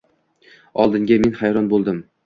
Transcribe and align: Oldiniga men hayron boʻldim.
Oldiniga 0.85 1.21
men 1.27 1.39
hayron 1.43 1.73
boʻldim. 1.77 2.07